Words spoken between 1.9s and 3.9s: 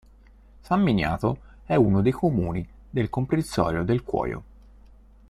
dei comuni del comprensorio